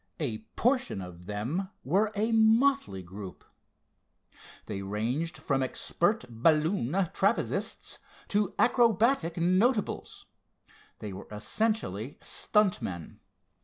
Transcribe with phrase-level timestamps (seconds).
[0.19, 3.45] A portion of them were a motley group.
[4.65, 10.25] They ranged from expert balloon trapezists to acrobatic notables.
[10.97, 13.19] They were essentially "stunt" men.